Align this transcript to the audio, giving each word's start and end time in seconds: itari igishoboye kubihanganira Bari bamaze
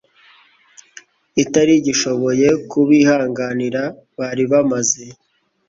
itari 1.43 1.73
igishoboye 1.79 2.47
kubihanganira 2.69 3.81
Bari 4.17 4.43
bamaze 4.51 5.03